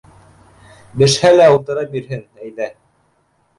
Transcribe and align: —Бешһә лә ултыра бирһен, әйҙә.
—Бешһә 1.01 1.31
лә 1.35 1.51
ултыра 1.59 1.85
бирһен, 1.93 2.27
әйҙә. 2.43 2.73